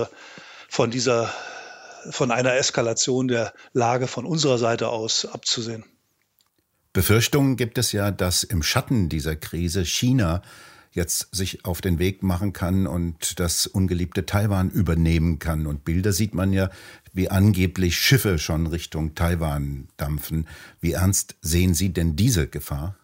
von 0.71 0.91
dieser, 0.91 1.31
von 2.09 2.31
einer 2.31 2.55
Eskalation 2.55 3.29
der 3.29 3.53
Lage 3.75 4.07
von 4.07 4.25
unserer 4.25 4.57
Seite 4.57 4.89
aus 4.89 5.27
abzusehen. 5.27 5.85
Befürchtungen 6.93 7.57
gibt 7.57 7.79
es 7.79 7.93
ja, 7.93 8.11
dass 8.11 8.43
im 8.43 8.63
Schatten 8.63 9.09
dieser 9.09 9.37
Krise 9.37 9.85
China 9.85 10.43
jetzt 10.93 11.35
sich 11.35 11.65
auf 11.65 11.81
den 11.81 11.99
Weg 11.99 12.23
machen 12.23 12.53
kann 12.53 12.87
und 12.87 13.39
das 13.41 13.67
ungeliebte 13.67 14.27
Taiwan 14.27 14.71
übernehmen 14.71 15.39
kann. 15.39 15.67
Und 15.67 15.85
Bilder 15.85 16.13
sieht 16.13 16.35
man 16.35 16.53
ja, 16.53 16.71
wie 17.13 17.31
angeblich 17.31 17.97
Schiffe 17.99 18.39
schon 18.39 18.67
Richtung 18.67 19.15
Taiwan 19.15 19.89
dampfen. 19.97 20.47
Wie 20.81 20.93
ernst 20.93 21.37
sehen 21.41 21.75
Sie 21.75 21.93
denn 21.93 22.17
diese 22.17 22.49
Gefahr? 22.49 22.97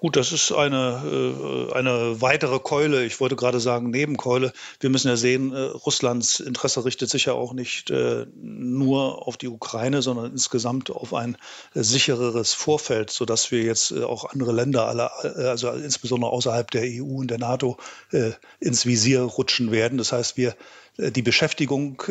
Gut, 0.00 0.14
das 0.14 0.30
ist 0.30 0.52
eine, 0.52 1.02
äh, 1.04 1.72
eine 1.72 2.20
weitere 2.20 2.60
Keule. 2.60 3.04
Ich 3.04 3.18
wollte 3.18 3.34
gerade 3.34 3.58
sagen 3.58 3.90
Nebenkeule. 3.90 4.52
Wir 4.78 4.90
müssen 4.90 5.08
ja 5.08 5.16
sehen, 5.16 5.52
äh, 5.52 5.58
Russlands 5.58 6.38
Interesse 6.38 6.84
richtet 6.84 7.10
sich 7.10 7.24
ja 7.24 7.32
auch 7.32 7.52
nicht 7.52 7.90
äh, 7.90 8.26
nur 8.36 9.26
auf 9.26 9.36
die 9.36 9.48
Ukraine, 9.48 10.00
sondern 10.00 10.30
insgesamt 10.30 10.92
auf 10.92 11.14
ein 11.14 11.36
sichereres 11.74 12.54
Vorfeld, 12.54 13.10
sodass 13.10 13.50
wir 13.50 13.62
jetzt 13.62 13.92
auch 13.92 14.26
andere 14.26 14.52
Länder, 14.52 14.86
alle, 14.86 15.10
also 15.48 15.70
insbesondere 15.70 16.30
außerhalb 16.30 16.70
der 16.70 16.82
EU 16.84 17.18
und 17.18 17.30
der 17.30 17.38
NATO, 17.38 17.76
ins 18.60 18.86
Visier 18.86 19.22
rutschen 19.22 19.70
werden. 19.72 19.98
Das 19.98 20.12
heißt, 20.12 20.36
wir 20.36 20.54
die 20.98 21.22
Beschäftigung 21.22 22.02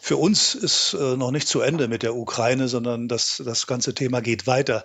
für 0.00 0.16
uns 0.16 0.54
ist 0.54 0.94
noch 0.94 1.30
nicht 1.30 1.48
zu 1.48 1.60
Ende 1.60 1.88
mit 1.88 2.02
der 2.02 2.14
Ukraine, 2.14 2.68
sondern 2.68 3.08
das, 3.08 3.42
das 3.44 3.66
ganze 3.66 3.94
Thema 3.94 4.20
geht 4.20 4.46
weiter 4.46 4.84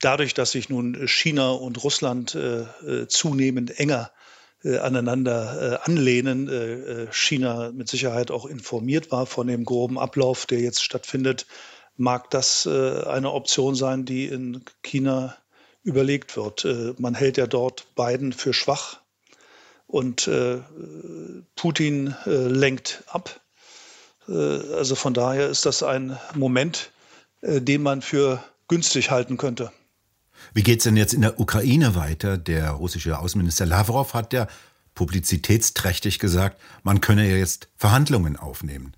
dadurch, 0.00 0.34
dass 0.34 0.52
sich 0.52 0.68
nun 0.68 1.06
China 1.06 1.52
und 1.52 1.82
Russland 1.84 2.34
äh, 2.34 2.62
äh 2.62 3.06
zunehmend 3.08 3.78
enger 3.78 4.10
äh, 4.62 4.76
aneinander 4.76 5.80
äh, 5.86 5.90
anlehnen, 5.90 6.48
äh, 6.48 7.04
äh, 7.04 7.08
China 7.12 7.72
mit 7.72 7.88
Sicherheit 7.88 8.30
auch 8.30 8.44
informiert 8.44 9.10
war 9.10 9.24
von 9.24 9.46
dem 9.46 9.64
groben 9.64 9.98
Ablauf, 9.98 10.44
der 10.44 10.60
jetzt 10.60 10.84
stattfindet, 10.84 11.46
mag 11.96 12.30
das 12.30 12.66
eine 12.66 13.30
Option 13.32 13.74
sein, 13.74 14.06
die 14.06 14.24
in 14.24 14.64
China 14.82 15.36
überlegt 15.82 16.34
wird. 16.34 16.66
man 16.98 17.14
hält 17.14 17.36
ja 17.36 17.46
dort 17.46 17.94
Biden 17.94 18.32
für 18.32 18.54
schwach 18.54 19.00
und 19.86 20.30
Putin 21.56 22.14
lenkt 22.24 23.04
ab. 23.06 23.38
also 24.26 24.94
von 24.94 25.12
daher 25.12 25.48
ist 25.48 25.66
das 25.66 25.82
ein 25.82 26.18
Moment, 26.34 26.90
den 27.42 27.82
man 27.82 28.00
für 28.00 28.42
günstig 28.66 29.10
halten 29.10 29.36
könnte. 29.36 29.70
Wie 30.54 30.62
geht 30.62 30.78
es 30.78 30.84
denn 30.84 30.96
jetzt 30.96 31.14
in 31.14 31.22
der 31.22 31.38
Ukraine 31.38 31.94
weiter? 31.94 32.38
Der 32.38 32.70
russische 32.70 33.18
Außenminister 33.18 33.66
Lavrov 33.66 34.14
hat 34.14 34.32
ja 34.32 34.46
publizitätsträchtig 34.94 36.18
gesagt, 36.18 36.60
man 36.82 37.00
könne 37.00 37.28
ja 37.28 37.36
jetzt 37.36 37.68
Verhandlungen 37.76 38.36
aufnehmen. 38.36 38.94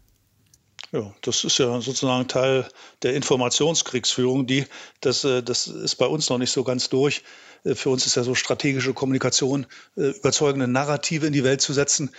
Ja, 0.95 1.11
das 1.23 1.43
ist 1.45 1.57
ja 1.57 1.81
sozusagen 1.81 2.29
Teil 2.29 2.69
der 3.03 3.15
Informationskriegsführung. 3.15 4.47
Die, 4.47 4.67
das, 5.01 5.25
äh, 5.25 5.43
das 5.43 5.67
ist 5.67 5.95
bei 5.95 6.05
uns 6.05 6.29
noch 6.29 6.37
nicht 6.37 6.53
so 6.53 6.65
ganz 6.65 6.91
durch. 6.91 7.23
Äh, 7.65 7.75
für 7.75 7.89
uns 7.89 8.05
ist 8.05 8.17
ja 8.17 8.23
so 8.23 8.35
strategische 8.35 8.93
Kommunikation, 8.93 9.67
äh, 9.97 10.11
überzeugende 10.11 10.69
Narrative 10.69 11.27
in 11.27 11.33
die 11.33 11.45
Welt 11.45 11.63
zu 11.63 11.73
setzen. 11.73 12.11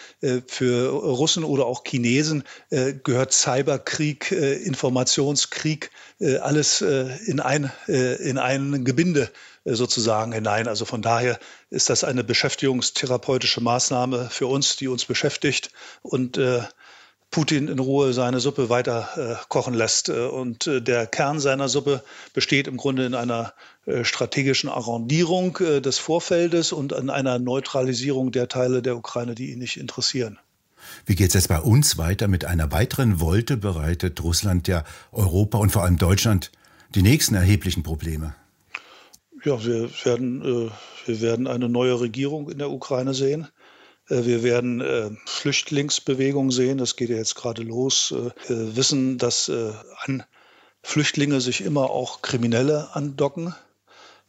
Für 0.48 0.90
Russen 0.90 1.44
oder 1.44 1.66
auch 1.66 1.84
Chinesen 1.86 2.44
gehört 2.70 3.34
Cyberkrieg, 3.34 4.32
Informationskrieg, 4.32 5.92
alles 6.42 6.82
in 6.82 7.40
ein, 7.40 7.72
in 7.88 8.38
ein 8.38 8.86
Gebinde 8.86 9.30
sozusagen 9.66 10.32
hinein. 10.32 10.68
Also 10.68 10.86
von 10.86 11.02
daher 11.02 11.40
ist 11.70 11.90
das 11.90 12.04
eine 12.04 12.24
beschäftigungstherapeutische 12.24 13.62
Maßnahme 13.62 14.30
für 14.30 14.48
uns, 14.48 14.78
die 14.78 14.88
uns 14.88 15.06
beschäftigt 15.06 15.72
und 16.02 16.40
Putin 17.34 17.68
in 17.68 17.80
Ruhe 17.80 18.14
seine 18.14 18.40
Suppe 18.40 18.70
weiter 18.70 19.10
äh, 19.18 19.44
kochen 19.50 19.74
lässt. 19.74 20.08
Äh, 20.08 20.28
und 20.28 20.68
äh, 20.68 20.82
der 20.82 21.08
Kern 21.08 21.40
seiner 21.40 21.68
Suppe 21.68 22.04
besteht 22.34 22.68
im 22.68 22.78
Grunde 22.78 23.06
in 23.06 23.16
einer 23.16 23.54
äh, 23.86 24.06
strategischen 24.06 24.70
Arrondierung 24.70 25.58
äh, 25.58 25.82
des 25.82 25.98
Vorfeldes 25.98 26.72
und 26.72 26.94
in 26.94 27.10
einer 27.10 27.40
Neutralisierung 27.40 28.32
der 28.32 28.48
Teile 28.48 28.82
der 28.82 28.96
Ukraine, 28.96 29.36
die 29.36 29.52
ihn 29.52 29.60
nicht 29.60 29.78
interessieren. 29.78 30.40
Wie 31.06 31.16
geht 31.16 31.30
es 31.30 31.34
jetzt 31.34 31.50
bei 31.50 31.60
uns 31.60 31.98
weiter? 31.98 32.28
Mit 32.28 32.46
einer 32.46 32.72
weiteren 32.72 33.20
Wolte 33.20 33.58
bereitet 33.58 34.24
Russland 34.24 34.68
ja 34.68 34.84
Europa 35.12 35.58
und 35.58 35.72
vor 35.72 35.84
allem 35.84 35.98
Deutschland 35.98 36.52
die 36.94 37.02
nächsten 37.02 37.36
erheblichen 37.36 37.82
Probleme. 37.84 38.36
Ja, 39.44 39.64
wir 39.66 39.90
werden, 40.06 40.42
äh, 40.42 40.70
wir 41.08 41.22
werden 41.22 41.48
eine 41.48 41.68
neue 41.68 42.00
Regierung 42.00 42.50
in 42.50 42.60
der 42.60 42.70
Ukraine 42.70 43.14
sehen. 43.14 43.48
Äh, 44.10 44.26
wir 44.26 44.44
werden 44.44 44.82
äh, 44.82 45.10
Flüchtlingsbewegungen 45.26 46.52
sehen, 46.52 46.78
das 46.78 46.96
geht 46.96 47.10
ja 47.10 47.18
jetzt 47.18 47.36
gerade 47.36 47.64
los. 47.64 48.12
Äh, 48.12 48.32
wir 48.50 48.76
wissen, 48.76 49.18
dass 49.18 49.50
an 49.50 50.24
Flüchtlinge 50.82 51.40
sich 51.42 51.62
immer 51.62 51.90
auch 51.90 52.22
Kriminelle 52.22 52.90
andocken, 52.94 53.56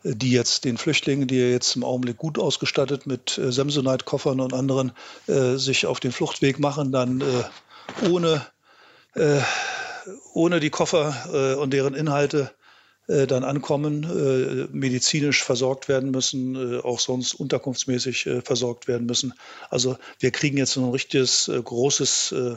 die 0.04 0.30
jetzt 0.30 0.64
den 0.64 0.76
Flüchtlingen, 0.76 1.26
die 1.26 1.38
ja 1.38 1.46
jetzt 1.46 1.74
im 1.76 1.84
Augenblick 1.84 2.18
gut 2.18 2.38
ausgestattet 2.38 3.06
mit 3.06 3.38
äh, 3.38 3.50
Samsonite-Koffern 3.50 4.40
und 4.40 4.52
anderen 4.52 4.92
sich 5.26 5.86
auf 5.86 6.00
den 6.00 6.12
Fluchtweg 6.12 6.58
machen, 6.58 6.92
dann 6.92 7.22
ohne, 8.08 8.46
ohne 10.32 10.60
die 10.60 10.70
Koffer 10.70 11.58
und 11.58 11.72
deren 11.72 11.94
Inhalte 11.94 12.53
dann 13.06 13.44
ankommen, 13.44 14.04
äh, 14.04 14.68
medizinisch 14.72 15.42
versorgt 15.42 15.88
werden 15.88 16.10
müssen, 16.10 16.54
äh, 16.54 16.80
auch 16.80 17.00
sonst 17.00 17.34
unterkunftsmäßig 17.34 18.26
äh, 18.26 18.40
versorgt 18.40 18.88
werden 18.88 19.06
müssen. 19.06 19.34
Also 19.68 19.98
wir 20.20 20.30
kriegen 20.30 20.56
jetzt 20.56 20.76
ein 20.76 20.88
richtiges 20.88 21.48
äh, 21.48 21.60
großes 21.62 22.32
äh, 22.32 22.54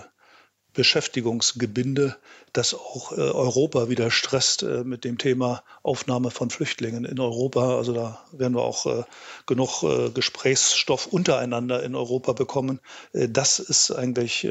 Beschäftigungsgebinde, 0.73 2.15
das 2.53 2.75
auch 2.75 3.11
Europa 3.11 3.89
wieder 3.89 4.11
stresst 4.11 4.61
mit 4.61 5.05
dem 5.05 5.17
Thema 5.17 5.63
Aufnahme 5.81 6.29
von 6.29 6.51
Flüchtlingen 6.51 7.03
in 7.03 7.19
Europa. 7.19 7.77
Also 7.77 7.93
da 7.93 8.23
werden 8.31 8.53
wir 8.53 8.61
auch 8.61 9.07
genug 9.47 9.83
Gesprächsstoff 10.13 11.07
untereinander 11.07 11.81
in 11.81 11.95
Europa 11.95 12.33
bekommen. 12.33 12.79
das 13.11 13.57
ist 13.57 13.89
eigentlich 13.89 14.47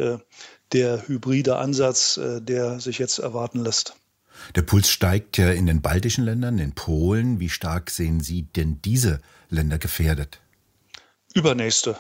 der 0.73 1.07
hybride 1.07 1.59
Ansatz, 1.59 2.19
der 2.21 2.81
sich 2.81 2.99
jetzt 2.99 3.19
erwarten 3.19 3.61
lässt. 3.61 3.95
Der 4.55 4.63
Puls 4.63 4.89
steigt 4.89 5.39
ja 5.39 5.51
in 5.51 5.67
den 5.67 5.83
baltischen 5.83 6.25
Ländern, 6.25 6.59
in 6.59 6.73
Polen. 6.73 7.41
Wie 7.41 7.49
stark 7.49 7.91
sehen 7.91 8.21
Sie 8.21 8.43
denn 8.43 8.81
diese 8.83 9.21
Länder 9.49 9.79
gefährdet? 9.79 10.41
Übernächste. 11.35 11.97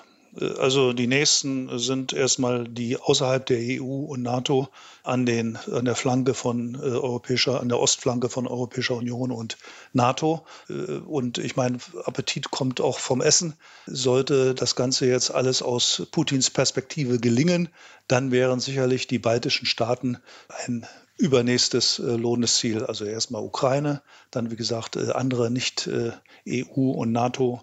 Also 0.58 0.92
die 0.92 1.06
nächsten 1.06 1.78
sind 1.78 2.12
erstmal 2.12 2.68
die 2.68 2.98
außerhalb 2.98 3.46
der 3.46 3.58
EU 3.80 4.04
und 4.04 4.20
NATO 4.22 4.68
an, 5.02 5.24
den, 5.24 5.56
an 5.72 5.86
der 5.86 5.94
Flanke 5.94 6.34
von 6.34 6.74
äh, 6.74 6.78
europäischer, 6.78 7.60
an 7.60 7.70
der 7.70 7.78
Ostflanke 7.80 8.28
von 8.28 8.46
Europäischer 8.46 8.96
Union 8.96 9.32
und 9.32 9.56
NATO. 9.94 10.44
Äh, 10.68 10.98
und 10.98 11.38
ich 11.38 11.56
meine, 11.56 11.78
Appetit 12.04 12.50
kommt 12.50 12.82
auch 12.82 12.98
vom 12.98 13.22
Essen. 13.22 13.54
Sollte 13.86 14.54
das 14.54 14.76
Ganze 14.76 15.06
jetzt 15.06 15.30
alles 15.30 15.62
aus 15.62 16.06
Putins 16.10 16.50
Perspektive 16.50 17.18
gelingen, 17.18 17.70
dann 18.06 18.30
wären 18.30 18.60
sicherlich 18.60 19.06
die 19.06 19.18
baltischen 19.18 19.66
Staaten 19.66 20.18
ein 20.66 20.86
übernächstes 21.16 21.98
äh, 21.98 22.16
lohnendes 22.16 22.56
Ziel. 22.56 22.84
Also 22.84 23.04
erstmal 23.04 23.42
Ukraine, 23.42 24.02
dann 24.30 24.50
wie 24.50 24.56
gesagt 24.56 24.96
äh, 24.96 25.12
andere 25.12 25.50
nicht 25.50 25.86
äh, 25.86 26.12
EU 26.48 26.90
und 26.90 27.12
NATO 27.12 27.62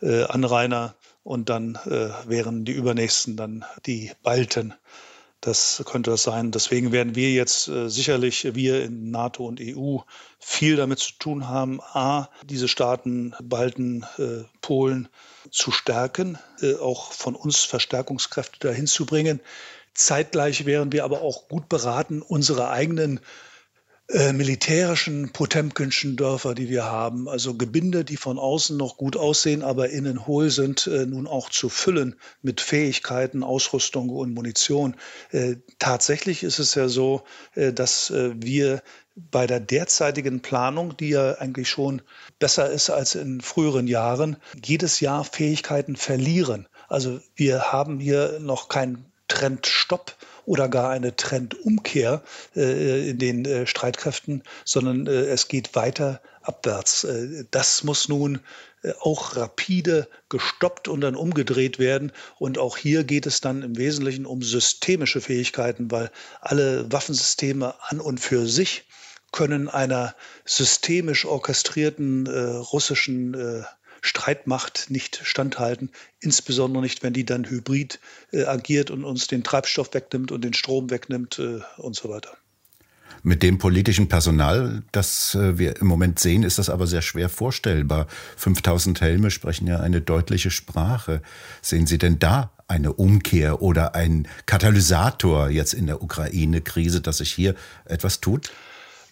äh, 0.00 0.24
und 1.22 1.48
dann 1.48 1.78
äh, 1.86 2.10
wären 2.28 2.64
die 2.64 2.72
übernächsten 2.72 3.36
dann 3.36 3.64
die 3.86 4.12
Balten. 4.22 4.74
Das 5.40 5.82
könnte 5.86 6.10
das 6.10 6.22
sein. 6.22 6.50
Deswegen 6.50 6.92
werden 6.92 7.14
wir 7.14 7.32
jetzt 7.32 7.68
äh, 7.68 7.88
sicherlich, 7.88 8.54
wir 8.54 8.84
in 8.84 9.10
NATO 9.10 9.46
und 9.46 9.58
EU, 9.62 9.98
viel 10.38 10.76
damit 10.76 10.98
zu 10.98 11.12
tun 11.18 11.48
haben, 11.48 11.80
a, 11.80 12.28
diese 12.44 12.68
Staaten, 12.68 13.34
Balten, 13.42 14.04
äh, 14.18 14.44
Polen 14.60 15.08
zu 15.50 15.70
stärken, 15.70 16.38
äh, 16.60 16.74
auch 16.74 17.12
von 17.12 17.34
uns 17.34 17.64
Verstärkungskräfte 17.64 18.58
dahin 18.68 18.86
zu 18.86 19.06
bringen, 19.06 19.40
Zeitgleich 19.94 20.66
wären 20.66 20.92
wir 20.92 21.04
aber 21.04 21.22
auch 21.22 21.48
gut 21.48 21.68
beraten, 21.68 22.22
unsere 22.22 22.70
eigenen 22.70 23.20
äh, 24.12 24.32
militärischen 24.32 25.30
Potemkinschen 25.30 26.16
Dörfer, 26.16 26.56
die 26.56 26.68
wir 26.68 26.84
haben, 26.84 27.28
also 27.28 27.54
Gebinde, 27.54 28.04
die 28.04 28.16
von 28.16 28.40
außen 28.40 28.76
noch 28.76 28.96
gut 28.96 29.16
aussehen, 29.16 29.62
aber 29.62 29.90
innen 29.90 30.26
hohl 30.26 30.50
sind, 30.50 30.88
äh, 30.88 31.06
nun 31.06 31.28
auch 31.28 31.48
zu 31.48 31.68
füllen 31.68 32.16
mit 32.42 32.60
Fähigkeiten, 32.60 33.44
Ausrüstung 33.44 34.08
und 34.08 34.34
Munition. 34.34 34.96
Äh, 35.30 35.56
tatsächlich 35.78 36.42
ist 36.42 36.58
es 36.58 36.74
ja 36.74 36.88
so, 36.88 37.22
dass 37.54 38.12
wir 38.12 38.82
bei 39.14 39.46
der 39.46 39.60
derzeitigen 39.60 40.40
Planung, 40.40 40.96
die 40.96 41.10
ja 41.10 41.34
eigentlich 41.34 41.68
schon 41.68 42.02
besser 42.38 42.70
ist 42.70 42.90
als 42.90 43.14
in 43.14 43.40
früheren 43.40 43.86
Jahren, 43.86 44.36
jedes 44.64 45.00
Jahr 45.00 45.24
Fähigkeiten 45.24 45.96
verlieren. 45.96 46.68
Also 46.88 47.20
wir 47.34 47.72
haben 47.72 47.98
hier 48.00 48.38
noch 48.40 48.68
keinen 48.68 49.09
Trendstopp 49.30 50.14
oder 50.44 50.68
gar 50.68 50.90
eine 50.90 51.16
Trendumkehr 51.16 52.22
äh, 52.56 53.10
in 53.10 53.18
den 53.18 53.44
äh, 53.44 53.66
Streitkräften, 53.66 54.42
sondern 54.64 55.06
äh, 55.06 55.26
es 55.26 55.48
geht 55.48 55.74
weiter 55.74 56.20
abwärts. 56.42 57.06
Das 57.50 57.84
muss 57.84 58.08
nun 58.08 58.40
auch 59.00 59.36
rapide 59.36 60.08
gestoppt 60.30 60.88
und 60.88 61.02
dann 61.02 61.14
umgedreht 61.14 61.78
werden. 61.78 62.12
Und 62.38 62.56
auch 62.56 62.78
hier 62.78 63.04
geht 63.04 63.26
es 63.26 63.42
dann 63.42 63.62
im 63.62 63.76
Wesentlichen 63.76 64.24
um 64.24 64.42
systemische 64.42 65.20
Fähigkeiten, 65.20 65.90
weil 65.90 66.10
alle 66.40 66.90
Waffensysteme 66.90 67.74
an 67.88 68.00
und 68.00 68.20
für 68.20 68.46
sich 68.46 68.86
können 69.32 69.68
einer 69.68 70.14
systemisch 70.46 71.26
orchestrierten 71.26 72.26
äh, 72.26 72.40
russischen 72.56 73.34
äh, 73.34 73.62
Streitmacht 74.00 74.90
nicht 74.90 75.20
standhalten, 75.22 75.90
insbesondere 76.20 76.82
nicht, 76.82 77.02
wenn 77.02 77.12
die 77.12 77.24
dann 77.24 77.48
hybrid 77.48 78.00
äh, 78.32 78.44
agiert 78.44 78.90
und 78.90 79.04
uns 79.04 79.26
den 79.26 79.42
Treibstoff 79.42 79.92
wegnimmt 79.94 80.32
und 80.32 80.42
den 80.42 80.54
Strom 80.54 80.90
wegnimmt 80.90 81.38
äh, 81.38 81.60
und 81.78 81.96
so 81.96 82.08
weiter. 82.08 82.36
Mit 83.22 83.42
dem 83.42 83.58
politischen 83.58 84.08
Personal, 84.08 84.82
das 84.92 85.34
äh, 85.34 85.58
wir 85.58 85.76
im 85.80 85.86
Moment 85.86 86.18
sehen, 86.18 86.42
ist 86.42 86.58
das 86.58 86.70
aber 86.70 86.86
sehr 86.86 87.02
schwer 87.02 87.28
vorstellbar. 87.28 88.06
5000 88.36 89.00
Helme 89.02 89.30
sprechen 89.30 89.66
ja 89.66 89.80
eine 89.80 90.00
deutliche 90.00 90.50
Sprache. 90.50 91.20
Sehen 91.60 91.86
Sie 91.86 91.98
denn 91.98 92.18
da 92.18 92.50
eine 92.66 92.94
Umkehr 92.94 93.60
oder 93.60 93.94
ein 93.94 94.26
Katalysator 94.46 95.50
jetzt 95.50 95.74
in 95.74 95.86
der 95.86 96.02
Ukraine-Krise, 96.02 97.02
dass 97.02 97.18
sich 97.18 97.32
hier 97.32 97.54
etwas 97.84 98.20
tut? 98.20 98.52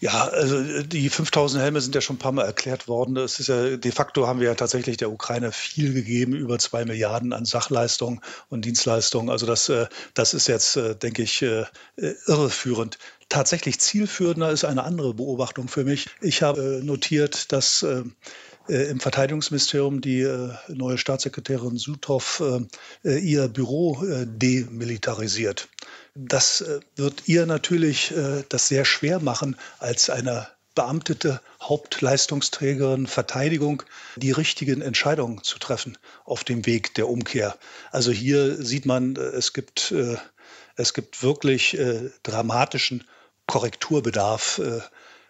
Ja, 0.00 0.28
also 0.28 0.82
die 0.82 1.08
5000 1.08 1.60
Helme 1.60 1.80
sind 1.80 1.94
ja 1.94 2.00
schon 2.00 2.16
ein 2.16 2.20
paar 2.20 2.30
Mal 2.30 2.44
erklärt 2.44 2.86
worden. 2.86 3.16
Es 3.16 3.40
ist 3.40 3.48
ja, 3.48 3.76
de 3.76 3.90
facto 3.90 4.28
haben 4.28 4.38
wir 4.38 4.48
ja 4.48 4.54
tatsächlich 4.54 4.96
der 4.96 5.10
Ukraine 5.10 5.50
viel 5.50 5.92
gegeben, 5.92 6.34
über 6.34 6.58
zwei 6.60 6.84
Milliarden 6.84 7.32
an 7.32 7.44
Sachleistungen 7.44 8.20
und 8.48 8.64
Dienstleistungen. 8.64 9.28
Also 9.28 9.44
das, 9.46 9.68
äh, 9.68 9.86
das 10.14 10.34
ist 10.34 10.46
jetzt, 10.46 10.76
äh, 10.76 10.94
denke 10.94 11.22
ich, 11.22 11.42
äh, 11.42 11.64
irreführend. 12.26 12.98
Tatsächlich 13.28 13.80
zielführender 13.80 14.50
ist 14.52 14.64
eine 14.64 14.84
andere 14.84 15.14
Beobachtung 15.14 15.66
für 15.66 15.84
mich. 15.84 16.06
Ich 16.20 16.42
habe 16.42 16.80
notiert, 16.82 17.52
dass 17.52 17.84
im 18.68 19.00
Verteidigungsministerium 19.00 20.00
die 20.00 20.26
neue 20.68 20.96
Staatssekretärin 20.96 21.76
Suthoff 21.76 22.42
ihr 23.02 23.48
Büro 23.48 24.02
demilitarisiert. 24.24 25.68
Das 26.20 26.62
äh, 26.62 26.80
wird 26.96 27.28
ihr 27.28 27.46
natürlich 27.46 28.10
äh, 28.10 28.42
das 28.48 28.66
sehr 28.66 28.84
schwer 28.84 29.20
machen, 29.20 29.56
als 29.78 30.10
eine 30.10 30.48
beamtete 30.74 31.40
Hauptleistungsträgerin 31.62 33.06
Verteidigung 33.06 33.84
die 34.16 34.32
richtigen 34.32 34.82
Entscheidungen 34.82 35.44
zu 35.44 35.60
treffen 35.60 35.96
auf 36.24 36.42
dem 36.42 36.66
Weg 36.66 36.94
der 36.94 37.08
Umkehr. 37.08 37.56
Also 37.92 38.10
hier 38.10 38.60
sieht 38.60 38.84
man, 38.84 39.14
äh, 39.14 39.20
es 39.20 39.52
gibt, 39.52 39.94
es 40.74 40.94
gibt 40.94 41.22
wirklich 41.22 41.76
dramatischen 42.22 43.04
Korrekturbedarf 43.46 44.60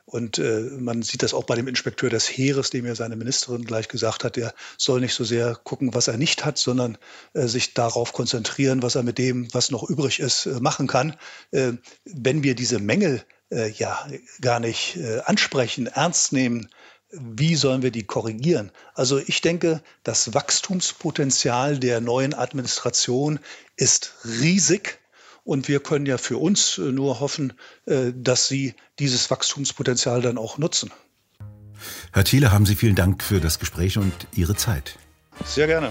und 0.08 0.38
äh, 0.38 0.62
man 0.78 1.02
sieht 1.02 1.22
das 1.22 1.34
auch 1.34 1.44
bei 1.44 1.54
dem 1.54 1.68
Inspekteur 1.68 2.08
des 2.08 2.26
Heeres, 2.26 2.70
dem 2.70 2.86
ja 2.86 2.94
seine 2.94 3.14
Ministerin 3.14 3.66
gleich 3.66 3.88
gesagt 3.88 4.24
hat, 4.24 4.38
er 4.38 4.54
soll 4.78 5.00
nicht 5.00 5.12
so 5.12 5.22
sehr 5.22 5.54
gucken, 5.54 5.92
was 5.92 6.08
er 6.08 6.16
nicht 6.16 6.46
hat, 6.46 6.56
sondern 6.56 6.96
äh, 7.34 7.46
sich 7.46 7.74
darauf 7.74 8.14
konzentrieren, 8.14 8.82
was 8.82 8.94
er 8.94 9.02
mit 9.02 9.18
dem, 9.18 9.52
was 9.52 9.70
noch 9.70 9.88
übrig 9.88 10.18
ist, 10.18 10.46
äh, 10.46 10.60
machen 10.60 10.86
kann. 10.86 11.14
Äh, 11.50 11.72
wenn 12.06 12.42
wir 12.42 12.54
diese 12.54 12.78
Mängel 12.78 13.22
äh, 13.50 13.70
ja 13.70 14.08
gar 14.40 14.60
nicht 14.60 14.96
äh, 14.96 15.20
ansprechen, 15.26 15.88
ernst 15.88 16.32
nehmen, 16.32 16.70
wie 17.10 17.54
sollen 17.54 17.82
wir 17.82 17.90
die 17.90 18.04
korrigieren? 18.04 18.72
Also 18.94 19.18
ich 19.18 19.42
denke, 19.42 19.82
das 20.04 20.32
Wachstumspotenzial 20.32 21.78
der 21.78 22.00
neuen 22.00 22.32
Administration 22.32 23.40
ist 23.76 24.14
riesig. 24.24 25.00
Und 25.48 25.66
wir 25.66 25.80
können 25.80 26.04
ja 26.04 26.18
für 26.18 26.36
uns 26.36 26.76
äh, 26.76 26.92
nur 26.92 27.20
hoffen, 27.20 27.54
äh, 27.86 28.12
dass 28.14 28.48
Sie 28.48 28.74
dieses 28.98 29.30
Wachstumspotenzial 29.30 30.20
dann 30.20 30.36
auch 30.36 30.58
nutzen. 30.58 30.90
Herr 32.12 32.24
Thiele, 32.24 32.52
haben 32.52 32.66
Sie 32.66 32.74
vielen 32.74 32.94
Dank 32.94 33.24
für 33.24 33.40
das 33.40 33.58
Gespräch 33.58 33.96
und 33.96 34.12
Ihre 34.34 34.56
Zeit. 34.56 34.98
Sehr 35.46 35.66
gerne. 35.66 35.90